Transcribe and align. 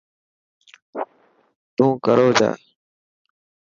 تون 1.75 1.89
ڪرو 2.05 2.27
جا. 2.37 2.49